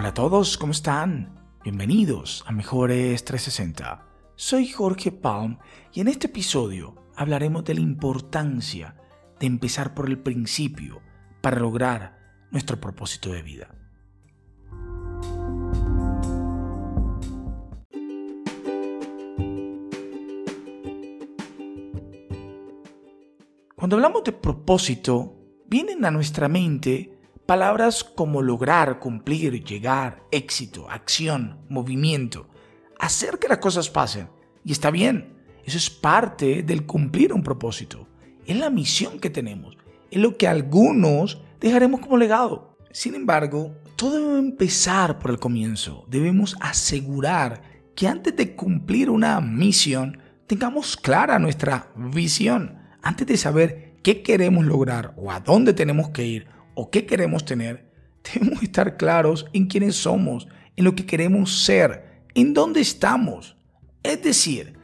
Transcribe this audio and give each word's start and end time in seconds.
Hola 0.00 0.08
a 0.08 0.14
todos, 0.14 0.56
¿cómo 0.56 0.72
están? 0.72 1.58
Bienvenidos 1.62 2.42
a 2.46 2.52
Mejores 2.52 3.22
360. 3.22 4.02
Soy 4.34 4.66
Jorge 4.66 5.12
Palm 5.12 5.58
y 5.92 6.00
en 6.00 6.08
este 6.08 6.28
episodio 6.28 6.94
hablaremos 7.14 7.66
de 7.66 7.74
la 7.74 7.80
importancia 7.80 8.96
de 9.38 9.46
empezar 9.46 9.92
por 9.92 10.08
el 10.08 10.18
principio 10.18 11.02
para 11.42 11.60
lograr 11.60 12.16
nuestro 12.50 12.80
propósito 12.80 13.30
de 13.30 13.42
vida. 13.42 13.74
Cuando 23.76 23.96
hablamos 23.96 24.24
de 24.24 24.32
propósito, 24.32 25.36
vienen 25.66 26.06
a 26.06 26.10
nuestra 26.10 26.48
mente 26.48 27.19
palabras 27.50 28.04
como 28.04 28.42
lograr, 28.42 29.00
cumplir, 29.00 29.64
llegar, 29.64 30.22
éxito, 30.30 30.88
acción, 30.88 31.58
movimiento, 31.68 32.46
hacer 33.00 33.40
que 33.40 33.48
las 33.48 33.58
cosas 33.58 33.90
pasen. 33.90 34.28
Y 34.64 34.70
está 34.70 34.92
bien, 34.92 35.34
eso 35.64 35.76
es 35.76 35.90
parte 35.90 36.62
del 36.62 36.86
cumplir 36.86 37.32
un 37.32 37.42
propósito. 37.42 38.06
Es 38.46 38.56
la 38.56 38.70
misión 38.70 39.18
que 39.18 39.30
tenemos, 39.30 39.76
es 40.12 40.22
lo 40.22 40.36
que 40.36 40.46
algunos 40.46 41.42
dejaremos 41.58 41.98
como 41.98 42.18
legado. 42.18 42.76
Sin 42.92 43.16
embargo, 43.16 43.74
todo 43.96 44.28
debe 44.28 44.38
empezar 44.38 45.18
por 45.18 45.32
el 45.32 45.40
comienzo. 45.40 46.04
Debemos 46.06 46.56
asegurar 46.60 47.62
que 47.96 48.06
antes 48.06 48.36
de 48.36 48.54
cumplir 48.54 49.10
una 49.10 49.40
misión, 49.40 50.18
tengamos 50.46 50.96
clara 50.96 51.40
nuestra 51.40 51.88
visión 51.96 52.78
antes 53.02 53.26
de 53.26 53.36
saber 53.36 53.96
qué 54.04 54.22
queremos 54.22 54.64
lograr 54.64 55.14
o 55.16 55.32
a 55.32 55.40
dónde 55.40 55.72
tenemos 55.72 56.10
que 56.10 56.24
ir 56.24 56.59
o 56.74 56.90
qué 56.90 57.06
queremos 57.06 57.44
tener, 57.44 57.90
debemos 58.34 58.62
estar 58.62 58.96
claros 58.96 59.46
en 59.52 59.66
quiénes 59.66 59.96
somos, 59.96 60.48
en 60.76 60.84
lo 60.84 60.94
que 60.94 61.06
queremos 61.06 61.64
ser, 61.64 62.22
en 62.34 62.54
dónde 62.54 62.80
estamos. 62.80 63.56
Es 64.02 64.22
decir, 64.22 64.78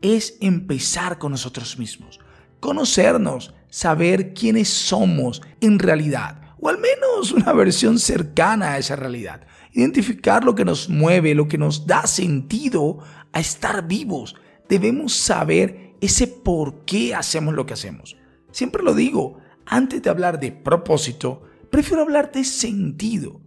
es 0.00 0.36
empezar 0.40 1.18
con 1.18 1.32
nosotros 1.32 1.78
mismos, 1.78 2.20
conocernos, 2.60 3.54
saber 3.68 4.34
quiénes 4.34 4.68
somos 4.68 5.42
en 5.60 5.78
realidad, 5.78 6.40
o 6.60 6.68
al 6.68 6.78
menos 6.78 7.32
una 7.32 7.52
versión 7.54 7.98
cercana 7.98 8.72
a 8.72 8.78
esa 8.78 8.96
realidad. 8.96 9.46
Identificar 9.72 10.44
lo 10.44 10.54
que 10.54 10.64
nos 10.64 10.88
mueve, 10.88 11.34
lo 11.34 11.48
que 11.48 11.58
nos 11.58 11.86
da 11.86 12.06
sentido 12.06 12.98
a 13.32 13.40
estar 13.40 13.88
vivos. 13.88 14.36
Debemos 14.68 15.14
saber 15.14 15.94
ese 16.00 16.26
por 16.26 16.84
qué 16.84 17.14
hacemos 17.14 17.54
lo 17.54 17.64
que 17.64 17.72
hacemos. 17.72 18.16
Siempre 18.50 18.82
lo 18.82 18.94
digo, 18.94 19.38
antes 19.66 20.02
de 20.02 20.10
hablar 20.10 20.40
de 20.40 20.52
propósito, 20.52 21.42
prefiero 21.70 22.02
hablar 22.02 22.32
de 22.32 22.44
sentido. 22.44 23.40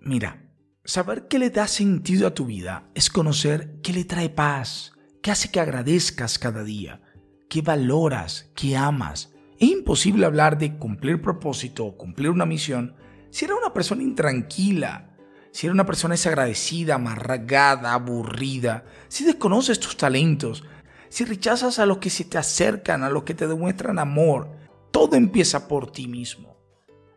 Mira, 0.00 0.50
saber 0.84 1.28
qué 1.28 1.38
le 1.38 1.50
da 1.50 1.66
sentido 1.66 2.26
a 2.26 2.34
tu 2.34 2.46
vida 2.46 2.90
es 2.94 3.10
conocer 3.10 3.80
qué 3.82 3.92
le 3.92 4.04
trae 4.04 4.30
paz, 4.30 4.92
qué 5.22 5.30
hace 5.30 5.50
que 5.50 5.60
agradezcas 5.60 6.38
cada 6.38 6.64
día, 6.64 7.02
qué 7.48 7.62
valoras, 7.62 8.50
qué 8.54 8.76
amas. 8.76 9.32
Es 9.58 9.68
imposible 9.68 10.24
hablar 10.24 10.56
de 10.56 10.78
cumplir 10.78 11.20
propósito 11.20 11.84
o 11.84 11.96
cumplir 11.96 12.30
una 12.30 12.46
misión 12.46 12.94
si 13.30 13.44
eres 13.44 13.56
una 13.58 13.72
persona 13.72 14.02
intranquila, 14.02 15.10
si 15.52 15.66
eres 15.66 15.74
una 15.74 15.86
persona 15.86 16.14
desagradecida, 16.14 16.96
amargada, 16.96 17.94
aburrida, 17.94 18.84
si 19.08 19.24
desconoces 19.24 19.78
tus 19.78 19.96
talentos, 19.96 20.64
si 21.08 21.24
rechazas 21.24 21.78
a 21.78 21.86
los 21.86 21.98
que 21.98 22.10
se 22.10 22.24
te 22.24 22.38
acercan, 22.38 23.02
a 23.02 23.10
los 23.10 23.24
que 23.24 23.34
te 23.34 23.46
demuestran 23.46 23.98
amor, 23.98 24.50
todo 24.90 25.16
empieza 25.16 25.68
por 25.68 25.90
ti 25.92 26.06
mismo. 26.06 26.56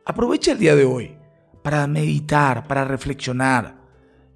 Aprovecha 0.05 0.52
el 0.52 0.59
día 0.59 0.75
de 0.75 0.85
hoy 0.85 1.16
para 1.61 1.88
meditar, 1.88 2.67
para 2.67 2.85
reflexionar. 2.85 3.77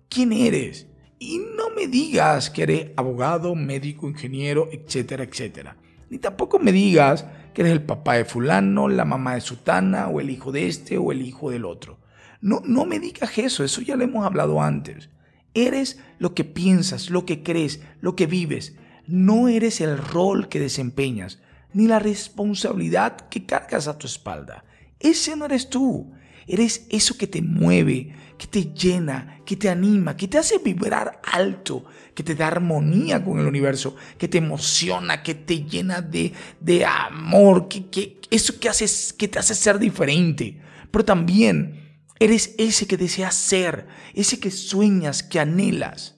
¿Quién 0.09 0.31
eres? 0.31 0.87
Y 1.19 1.39
no 1.39 1.69
me 1.75 1.87
digas 1.87 2.49
que 2.49 2.63
eres 2.63 2.91
abogado, 2.95 3.55
médico, 3.55 4.07
ingeniero, 4.07 4.69
etcétera, 4.71 5.23
etcétera. 5.23 5.77
Ni 6.09 6.19
tampoco 6.19 6.59
me 6.59 6.71
digas 6.71 7.25
que 7.53 7.61
eres 7.61 7.73
el 7.73 7.83
papá 7.83 8.15
de 8.15 8.25
fulano, 8.25 8.87
la 8.87 9.03
mamá 9.03 9.35
de 9.35 9.41
sutana, 9.41 10.07
o 10.07 10.21
el 10.21 10.29
hijo 10.29 10.51
de 10.51 10.67
este, 10.67 10.97
o 10.97 11.11
el 11.11 11.21
hijo 11.21 11.49
del 11.49 11.65
otro. 11.65 11.99
No, 12.39 12.61
no 12.63 12.85
me 12.85 12.99
digas 12.99 13.37
eso, 13.37 13.63
eso 13.63 13.81
ya 13.81 13.95
lo 13.95 14.03
hemos 14.03 14.25
hablado 14.25 14.61
antes. 14.61 15.09
Eres 15.53 15.99
lo 16.19 16.33
que 16.33 16.43
piensas, 16.43 17.09
lo 17.09 17.25
que 17.25 17.43
crees, 17.43 17.81
lo 17.99 18.15
que 18.15 18.27
vives 18.27 18.77
no 19.07 19.47
eres 19.47 19.79
el 19.81 19.97
rol 19.97 20.49
que 20.49 20.59
desempeñas, 20.59 21.39
ni 21.77 21.85
la 21.87 21.99
responsabilidad 21.99 23.29
que 23.29 23.45
cargas 23.45 23.87
a 23.87 23.99
tu 23.99 24.07
espalda. 24.07 24.65
Ese 24.99 25.35
no 25.35 25.45
eres 25.45 25.69
tú. 25.69 26.11
Eres 26.47 26.87
eso 26.89 27.15
que 27.15 27.27
te 27.27 27.39
mueve, 27.39 28.15
que 28.35 28.47
te 28.47 28.73
llena, 28.73 29.41
que 29.45 29.55
te 29.55 29.69
anima, 29.69 30.17
que 30.17 30.27
te 30.27 30.39
hace 30.39 30.57
vibrar 30.57 31.21
alto, 31.21 31.85
que 32.15 32.23
te 32.23 32.33
da 32.33 32.47
armonía 32.47 33.23
con 33.23 33.37
el 33.37 33.45
universo, 33.45 33.95
que 34.17 34.27
te 34.27 34.39
emociona, 34.39 35.21
que 35.21 35.35
te 35.35 35.65
llena 35.65 36.01
de, 36.01 36.33
de 36.59 36.83
amor, 36.83 37.67
que, 37.67 37.91
que, 37.91 38.21
eso 38.31 38.59
que, 38.59 38.69
haces, 38.69 39.13
que 39.13 39.27
te 39.27 39.37
hace 39.37 39.53
ser 39.53 39.77
diferente. 39.77 40.59
Pero 40.89 41.05
también 41.05 42.01
eres 42.19 42.55
ese 42.57 42.87
que 42.87 42.97
deseas 42.97 43.35
ser, 43.35 43.85
ese 44.15 44.39
que 44.39 44.49
sueñas, 44.49 45.21
que 45.21 45.39
anhelas. 45.39 46.17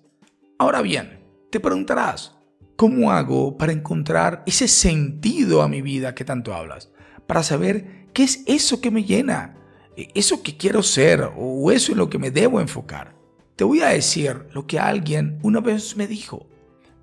Ahora 0.58 0.82
bien, 0.82 1.20
te 1.52 1.60
preguntarás, 1.60 2.39
¿Cómo 2.80 3.12
hago 3.12 3.58
para 3.58 3.74
encontrar 3.74 4.42
ese 4.46 4.70
sentido 4.70 5.62
a 5.62 5.68
mi 5.68 5.82
vida 5.82 6.16
que 6.16 6.24
tanto 6.24 6.54
hablas? 6.54 6.90
Para 7.28 7.44
saber 7.44 8.08
qué 8.14 8.24
es 8.24 8.42
eso 8.46 8.80
que 8.80 8.90
me 8.90 9.04
llena, 9.04 9.58
e, 9.98 10.08
eso 10.16 10.42
que 10.42 10.56
quiero 10.56 10.82
ser 10.82 11.30
o 11.36 11.74
eso 11.74 11.92
en 11.92 11.98
lo 11.98 12.10
que 12.10 12.18
me 12.18 12.32
debo 12.32 12.62
enfocar. 12.62 13.18
Te 13.58 13.66
voy 13.66 13.82
a 13.82 13.90
decir 13.90 14.46
lo 14.54 14.66
que 14.66 14.80
alguien 14.80 15.40
una 15.44 15.60
vez 15.60 15.98
me 15.98 16.08
dijo. 16.08 16.48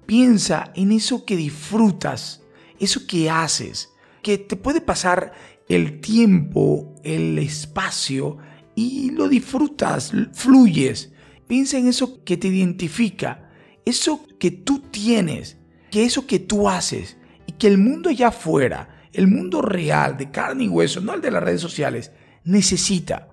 Piensa 0.06 0.72
en 0.74 0.92
eso 0.92 1.26
que 1.26 1.36
disfrutas, 1.36 2.42
eso 2.80 3.06
que 3.06 3.28
haces, 3.28 3.90
que 4.22 4.38
te 4.38 4.56
puede 4.56 4.80
pasar 4.80 5.34
el 5.68 6.00
tiempo, 6.00 6.94
el 7.04 7.38
espacio 7.38 8.38
y 8.74 9.10
lo 9.10 9.28
disfrutas, 9.28 10.10
fluyes. 10.32 11.12
Piensa 11.46 11.76
en 11.76 11.88
eso 11.88 12.24
que 12.24 12.38
te 12.38 12.48
identifica, 12.48 13.50
eso 13.84 14.26
que 14.38 14.50
tú 14.50 14.78
tienes 14.90 15.58
que 15.96 16.04
eso 16.04 16.26
que 16.26 16.40
tú 16.40 16.68
haces 16.68 17.16
y 17.46 17.52
que 17.52 17.68
el 17.68 17.78
mundo 17.78 18.10
allá 18.10 18.28
afuera, 18.28 19.08
el 19.14 19.28
mundo 19.28 19.62
real, 19.62 20.18
de 20.18 20.30
carne 20.30 20.64
y 20.64 20.68
hueso, 20.68 21.00
no 21.00 21.14
el 21.14 21.22
de 21.22 21.30
las 21.30 21.42
redes 21.42 21.62
sociales, 21.62 22.12
necesita. 22.44 23.30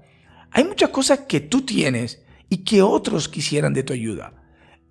Hay 0.49 0.63
muchas 0.63 0.89
cosas 0.91 1.19
que 1.27 1.41
tú 1.41 1.65
tienes 1.65 2.23
y 2.47 2.59
que 2.59 2.81
otros 2.81 3.27
quisieran 3.27 3.73
de 3.73 3.83
tu 3.83 3.91
ayuda. 3.91 4.31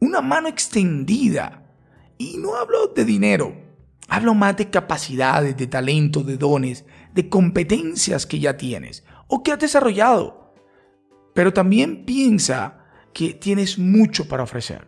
Una 0.00 0.20
mano 0.20 0.48
extendida. 0.48 1.62
Y 2.18 2.36
no 2.36 2.56
hablo 2.56 2.88
de 2.88 3.06
dinero, 3.06 3.56
hablo 4.06 4.34
más 4.34 4.54
de 4.58 4.68
capacidades, 4.68 5.56
de 5.56 5.66
talento, 5.66 6.22
de 6.22 6.36
dones, 6.36 6.84
de 7.14 7.30
competencias 7.30 8.26
que 8.26 8.38
ya 8.38 8.58
tienes 8.58 9.02
o 9.28 9.42
que 9.42 9.50
has 9.50 9.58
desarrollado. 9.58 10.52
Pero 11.32 11.54
también 11.54 12.04
piensa 12.04 12.84
que 13.14 13.32
tienes 13.32 13.78
mucho 13.78 14.28
para 14.28 14.42
ofrecer. 14.42 14.86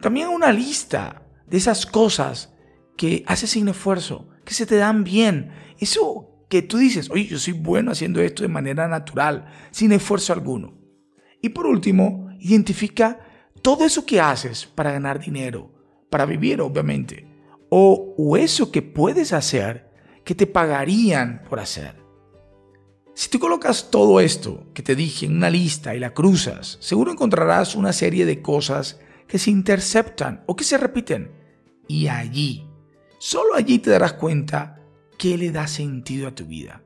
También 0.00 0.28
una 0.28 0.50
lista 0.50 1.20
de 1.46 1.56
esas 1.56 1.86
cosas 1.86 2.54
que 2.96 3.24
haces 3.26 3.50
sin 3.50 3.68
esfuerzo, 3.68 4.28
que 4.44 4.54
se 4.54 4.66
te 4.66 4.76
dan 4.76 5.04
bien. 5.04 5.52
Eso 5.78 6.46
que 6.48 6.62
tú 6.62 6.78
dices, 6.78 7.10
oye, 7.10 7.26
yo 7.26 7.38
soy 7.38 7.54
bueno 7.54 7.92
haciendo 7.92 8.20
esto 8.20 8.42
de 8.42 8.48
manera 8.48 8.88
natural, 8.88 9.46
sin 9.70 9.92
esfuerzo 9.92 10.32
alguno. 10.32 10.74
Y 11.40 11.50
por 11.50 11.66
último, 11.66 12.30
identifica 12.38 13.20
todo 13.62 13.84
eso 13.84 14.06
que 14.06 14.20
haces 14.20 14.66
para 14.66 14.92
ganar 14.92 15.18
dinero, 15.18 15.72
para 16.10 16.26
vivir 16.26 16.60
obviamente, 16.60 17.26
o, 17.70 18.14
o 18.16 18.36
eso 18.36 18.70
que 18.70 18.82
puedes 18.82 19.32
hacer 19.32 19.90
que 20.24 20.34
te 20.34 20.46
pagarían 20.46 21.42
por 21.48 21.60
hacer. 21.60 22.04
Si 23.14 23.28
tú 23.30 23.38
colocas 23.38 23.90
todo 23.90 24.18
esto 24.20 24.66
que 24.74 24.82
te 24.82 24.96
dije 24.96 25.26
en 25.26 25.36
una 25.36 25.48
lista 25.48 25.94
y 25.94 26.00
la 26.00 26.14
cruzas, 26.14 26.78
seguro 26.80 27.12
encontrarás 27.12 27.76
una 27.76 27.92
serie 27.92 28.26
de 28.26 28.42
cosas 28.42 28.98
que 29.34 29.40
se 29.40 29.50
interceptan 29.50 30.44
o 30.46 30.54
que 30.54 30.62
se 30.62 30.78
repiten. 30.78 31.32
Y 31.88 32.06
allí, 32.06 32.68
solo 33.18 33.56
allí 33.56 33.80
te 33.80 33.90
darás 33.90 34.12
cuenta 34.12 34.78
qué 35.18 35.36
le 35.36 35.50
da 35.50 35.66
sentido 35.66 36.28
a 36.28 36.34
tu 36.36 36.46
vida. 36.46 36.84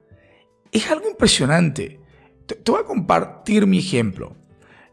Es 0.72 0.90
algo 0.90 1.10
impresionante. 1.10 2.00
Te, 2.46 2.72
voy 2.72 2.80
a 2.80 2.86
compartir 2.86 3.66
mi 3.66 3.80
ejemplo. 3.80 4.34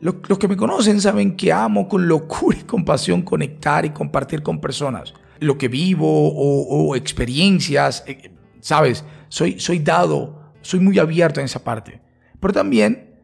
Los, 0.02 0.38
que 0.38 0.50
me 0.50 0.58
conocen 0.58 1.00
saben 1.00 1.38
que 1.38 1.54
amo 1.54 1.88
con 1.88 2.10
locura 2.10 2.58
y 2.60 2.64
compasión 2.64 3.22
conectar 3.22 3.86
y 3.86 3.92
compartir 3.92 4.44
con 4.44 4.60
personas. 4.60 5.14
Lo 5.40 5.58
que 5.58 5.70
vivo 5.70 6.34
o, 6.36 6.94
experiencias, 6.98 8.04
eh, 8.06 8.34
sabes, 8.60 9.06
soy, 9.30 9.62
soy 9.62 9.80
dado, 9.80 10.52
soy 10.60 10.82
muy 10.82 11.00
abierto 11.00 11.40
en 11.40 11.46
esa 11.46 11.64
parte. 11.64 12.02
Pero 12.38 12.54
también 12.54 13.15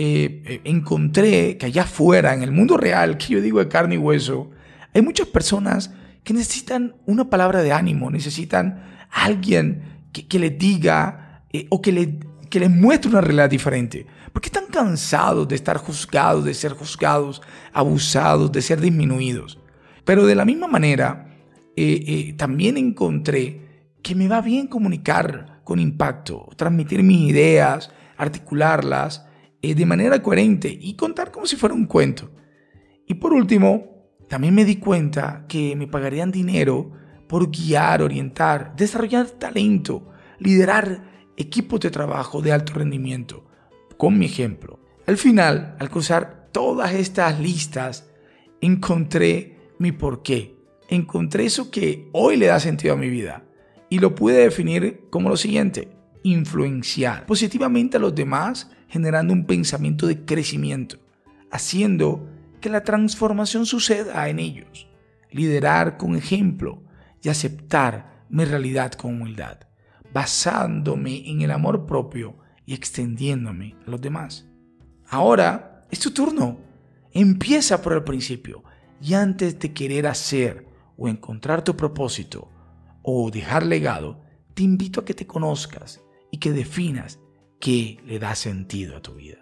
eh, 0.00 0.44
eh, 0.46 0.60
encontré 0.62 1.58
que 1.58 1.66
allá 1.66 1.82
afuera, 1.82 2.32
en 2.32 2.44
el 2.44 2.52
mundo 2.52 2.76
real, 2.76 3.18
que 3.18 3.34
yo 3.34 3.40
digo 3.40 3.58
de 3.58 3.66
carne 3.66 3.96
y 3.96 3.98
hueso, 3.98 4.48
hay 4.94 5.02
muchas 5.02 5.26
personas 5.26 5.90
que 6.22 6.32
necesitan 6.32 6.94
una 7.04 7.28
palabra 7.28 7.64
de 7.64 7.72
ánimo, 7.72 8.08
necesitan 8.08 8.80
alguien 9.10 9.82
que, 10.12 10.38
les 10.38 10.56
diga 10.56 11.42
eh, 11.52 11.66
o 11.70 11.82
que, 11.82 11.90
le, 11.90 12.20
que 12.48 12.60
les 12.60 12.70
muestre 12.70 13.10
una 13.10 13.20
realidad 13.20 13.50
diferente. 13.50 14.06
Porque 14.32 14.46
están 14.46 14.66
cansados 14.66 15.48
de 15.48 15.56
estar 15.56 15.78
juzgados, 15.78 16.44
de 16.44 16.54
ser 16.54 16.74
juzgados, 16.74 17.42
abusados, 17.72 18.52
de 18.52 18.62
ser 18.62 18.80
disminuidos. 18.80 19.58
Pero 20.04 20.26
de 20.26 20.36
la 20.36 20.44
misma 20.44 20.68
manera, 20.68 21.26
también 22.36 22.76
encontré 22.76 23.88
que 24.00 24.14
me 24.14 24.28
va 24.28 24.42
bien 24.42 24.68
comunicar 24.68 25.60
con 25.64 25.80
impacto, 25.80 26.48
transmitir 26.56 27.02
mis 27.02 27.30
ideas, 27.30 27.90
articularlas 28.16 29.27
eh, 29.62 29.74
de 29.74 29.86
manera 29.86 30.22
coherente 30.22 30.76
y 30.80 30.94
contar 30.94 31.30
como 31.30 31.46
si 31.46 31.56
fuera 31.56 31.74
un 31.74 31.86
cuento. 31.86 32.30
Y 33.06 33.14
por 33.14 33.32
último, 33.32 33.98
también 34.28 34.54
me 34.54 34.64
di 34.64 34.76
cuenta 34.76 35.46
que 35.48 35.74
me 35.74 35.86
pagarían 35.86 36.30
dinero 36.30 36.92
por 37.26 37.50
guiar, 37.50 38.02
orientar, 38.02 38.74
desarrollar 38.76 39.30
talento, 39.30 40.10
liderar 40.38 41.32
equipos 41.36 41.80
de 41.80 41.90
trabajo 41.90 42.42
de 42.42 42.52
alto 42.52 42.74
rendimiento, 42.74 43.46
con 43.96 44.18
mi 44.18 44.26
ejemplo. 44.26 44.80
Al 45.06 45.16
final, 45.16 45.76
al 45.78 45.90
cruzar 45.90 46.48
todas 46.52 46.92
estas 46.94 47.40
listas, 47.40 48.10
encontré 48.60 49.56
mi 49.78 49.92
porqué. 49.92 50.56
Encontré 50.88 51.46
eso 51.46 51.70
que 51.70 52.08
hoy 52.12 52.36
le 52.36 52.46
da 52.46 52.60
sentido 52.60 52.94
a 52.94 52.98
mi 52.98 53.08
vida 53.08 53.44
y 53.90 53.98
lo 53.98 54.14
pude 54.14 54.38
definir 54.38 55.06
como 55.10 55.28
lo 55.28 55.36
siguiente, 55.36 55.88
influenciar 56.22 57.26
positivamente 57.26 57.96
a 57.96 58.00
los 58.00 58.14
demás 58.14 58.70
generando 58.88 59.32
un 59.32 59.46
pensamiento 59.46 60.06
de 60.06 60.24
crecimiento, 60.24 60.98
haciendo 61.50 62.28
que 62.60 62.70
la 62.70 62.82
transformación 62.82 63.66
suceda 63.66 64.28
en 64.28 64.38
ellos, 64.38 64.88
liderar 65.30 65.96
con 65.96 66.16
ejemplo 66.16 66.82
y 67.22 67.28
aceptar 67.28 68.24
mi 68.28 68.44
realidad 68.44 68.92
con 68.92 69.20
humildad 69.20 69.68
basándome 70.12 71.28
en 71.28 71.42
el 71.42 71.50
amor 71.50 71.86
propio 71.86 72.36
y 72.66 72.74
extendiéndome 72.74 73.76
a 73.86 73.90
los 73.90 74.00
demás. 74.00 74.46
Ahora 75.08 75.86
es 75.90 76.00
tu 76.00 76.10
turno. 76.10 76.58
Empieza 77.12 77.80
por 77.80 77.94
el 77.94 78.04
principio 78.04 78.62
y 79.00 79.14
antes 79.14 79.58
de 79.58 79.72
querer 79.72 80.06
hacer 80.06 80.66
o 80.96 81.08
encontrar 81.08 81.62
tu 81.62 81.76
propósito 81.76 82.50
o 83.02 83.30
dejar 83.30 83.64
legado, 83.64 84.22
te 84.54 84.62
invito 84.62 85.00
a 85.00 85.04
que 85.04 85.14
te 85.14 85.26
conozcas 85.26 86.00
y 86.30 86.38
que 86.38 86.52
definas 86.52 87.18
qué 87.60 87.98
le 88.06 88.18
da 88.18 88.34
sentido 88.34 88.96
a 88.96 89.02
tu 89.02 89.14
vida. 89.14 89.38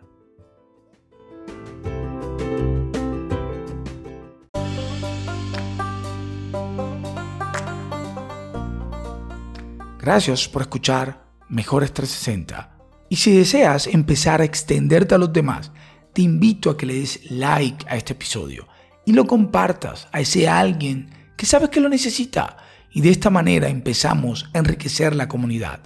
Gracias 9.98 10.48
por 10.48 10.62
escuchar 10.62 11.26
Mejores 11.48 11.92
360. 11.92 12.78
Y 13.08 13.16
si 13.16 13.36
deseas 13.36 13.86
empezar 13.86 14.40
a 14.40 14.44
extenderte 14.44 15.14
a 15.14 15.18
los 15.18 15.32
demás, 15.32 15.72
te 16.12 16.22
invito 16.22 16.70
a 16.70 16.76
que 16.76 16.86
le 16.86 16.94
des 16.94 17.30
like 17.30 17.84
a 17.88 17.96
este 17.96 18.12
episodio 18.12 18.68
y 19.04 19.12
lo 19.12 19.26
compartas 19.26 20.08
a 20.12 20.20
ese 20.20 20.48
alguien 20.48 21.10
que 21.36 21.46
sabes 21.46 21.70
que 21.70 21.80
lo 21.80 21.88
necesita. 21.88 22.56
Y 22.90 23.00
de 23.00 23.10
esta 23.10 23.30
manera 23.30 23.68
empezamos 23.68 24.48
a 24.54 24.58
enriquecer 24.58 25.14
la 25.14 25.28
comunidad. 25.28 25.80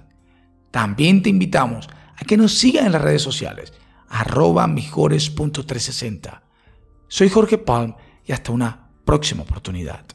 También 0.71 1.21
te 1.21 1.29
invitamos 1.29 1.89
a 2.21 2.25
que 2.25 2.37
nos 2.37 2.53
sigan 2.53 2.85
en 2.85 2.91
las 2.91 3.01
redes 3.01 3.23
sociales, 3.23 3.73
arroba 4.07 4.67
mejores.360. 4.67 6.41
Soy 7.07 7.29
Jorge 7.29 7.57
Palm 7.57 7.95
y 8.25 8.31
hasta 8.31 8.51
una 8.51 8.91
próxima 9.03 9.41
oportunidad. 9.41 10.05